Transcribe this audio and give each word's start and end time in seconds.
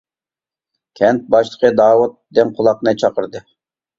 كەنت 0.99 1.27
باشلىقى 1.35 1.69
داۋۇت 1.81 2.17
دىڭ 2.39 2.53
قۇلاقنى 2.61 2.95
چاقىردى. 3.03 3.43